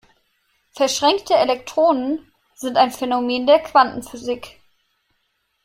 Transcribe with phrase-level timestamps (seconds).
[0.71, 4.59] Verschränkte Elektronen sind ein Phänomen der Quantenphysik.